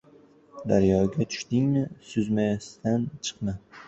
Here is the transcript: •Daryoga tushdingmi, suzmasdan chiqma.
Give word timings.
•Daryoga 0.69 1.27
tushdingmi, 1.33 1.83
suzmasdan 2.13 3.05
chiqma. 3.29 3.55